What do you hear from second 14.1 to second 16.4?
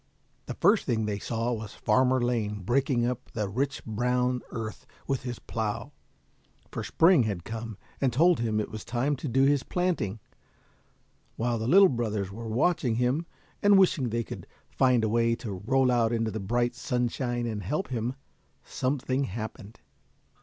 could find a way to roll out into the